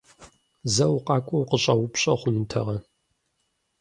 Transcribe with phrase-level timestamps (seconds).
[0.73, 2.77] Зэ укъакӀуэу укъыщӀэупщӀэ хъунутэкъэ?